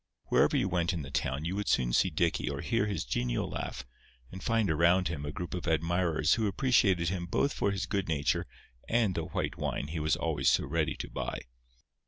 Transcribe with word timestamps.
Wherever 0.29 0.57
you 0.57 0.67
went 0.67 0.93
in 0.93 1.03
the 1.03 1.11
town 1.11 1.45
you 1.45 1.55
would 1.55 1.67
soon 1.67 1.93
see 1.93 2.09
Dicky 2.09 2.49
or 2.49 2.61
hear 2.61 2.87
his 2.87 3.05
genial 3.05 3.47
laugh, 3.47 3.85
and 4.31 4.41
find 4.41 4.71
around 4.71 5.09
him 5.09 5.27
a 5.27 5.31
group 5.31 5.53
of 5.53 5.67
admirers 5.67 6.33
who 6.33 6.47
appreciated 6.47 7.09
him 7.09 7.27
both 7.27 7.53
for 7.53 7.69
his 7.69 7.85
good 7.85 8.07
nature 8.07 8.47
and 8.89 9.13
the 9.13 9.25
white 9.25 9.59
wine 9.59 9.89
he 9.89 9.99
was 9.99 10.15
always 10.15 10.49
so 10.49 10.65
ready 10.65 10.95
to 10.95 11.07
buy. 11.11 11.41